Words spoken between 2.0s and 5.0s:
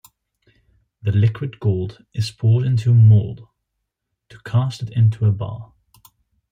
is poured into a mold to cast it